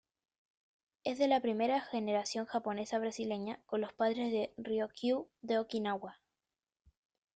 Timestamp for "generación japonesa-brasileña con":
1.79-3.81